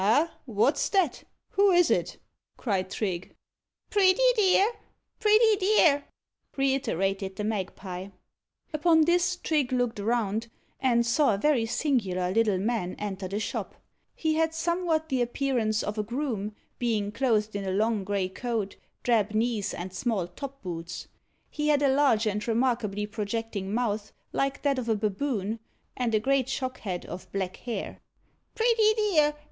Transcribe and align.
"Ah! 0.03 0.31
what's 0.45 0.89
that? 0.89 1.23
Who 1.51 1.69
is 1.69 1.91
it?" 1.91 2.17
cried 2.57 2.89
Trigge. 2.89 3.33
"Pretty 3.91 4.19
dear! 4.35 4.71
pretty 5.19 5.57
dear!" 5.57 6.05
reiterated 6.57 7.35
the 7.35 7.43
magpie. 7.43 8.07
Upon 8.73 9.01
this, 9.03 9.35
Trigge 9.35 9.71
looked 9.71 9.99
around, 9.99 10.49
and 10.79 11.05
saw 11.05 11.35
a 11.35 11.37
very 11.37 11.67
singular 11.67 12.31
little 12.31 12.57
man 12.57 12.95
enter 12.97 13.27
the 13.27 13.39
shop. 13.39 13.75
He 14.15 14.33
had 14.33 14.55
somewhat 14.55 15.09
the 15.09 15.21
appearance 15.21 15.83
of 15.83 15.99
a 15.99 16.03
groom, 16.03 16.55
being 16.79 17.11
clothed 17.11 17.55
in 17.55 17.63
a 17.63 17.69
long 17.69 18.03
grey 18.03 18.27
coat, 18.27 18.77
drab 19.03 19.33
knees, 19.35 19.71
and 19.71 19.93
small 19.93 20.25
top 20.27 20.63
boots. 20.63 21.09
He 21.51 21.67
had 21.67 21.83
a 21.83 21.93
large 21.93 22.25
and 22.25 22.47
remarkably 22.47 23.05
projecting 23.05 23.71
mouth, 23.71 24.11
like 24.33 24.63
that 24.63 24.79
of 24.79 24.89
a 24.89 24.95
baboon, 24.95 25.59
and 25.95 26.15
a 26.15 26.19
great 26.19 26.49
shock 26.49 26.79
head 26.79 27.05
of 27.05 27.31
black 27.31 27.57
hair. 27.57 27.99
"Pretty 28.55 28.95
dear! 28.95 29.35